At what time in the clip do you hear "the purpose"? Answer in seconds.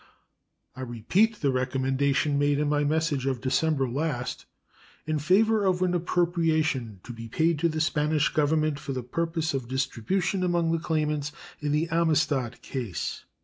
8.93-9.53